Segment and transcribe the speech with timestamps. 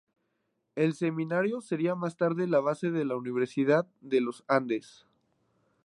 [0.75, 5.05] El Seminario sería más tarde, la base de la Universidad de los Andes.